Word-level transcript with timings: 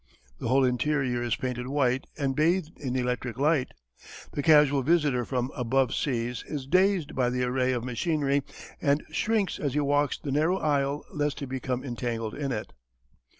The 0.39 0.47
whole 0.47 0.65
interior 0.65 1.21
is 1.21 1.35
painted 1.35 1.67
white 1.67 2.07
and 2.17 2.35
bathed 2.35 2.71
in 2.79 2.95
electric 2.95 3.37
light. 3.37 3.71
The 4.31 4.41
casual 4.41 4.81
visitor 4.81 5.25
from 5.25 5.51
"above 5.55 5.93
seas" 5.93 6.43
is 6.47 6.65
dazed 6.65 7.13
by 7.13 7.29
the 7.29 7.43
array 7.43 7.71
of 7.71 7.83
machinery 7.83 8.41
and 8.81 9.03
shrinks 9.11 9.59
as 9.59 9.75
he 9.75 9.79
walks 9.79 10.17
the 10.17 10.31
narrow 10.31 10.57
aisle 10.57 11.05
lest 11.13 11.41
he 11.41 11.45
become 11.45 11.83
entangled 11.83 12.33
in 12.33 12.51
it. 12.51 12.73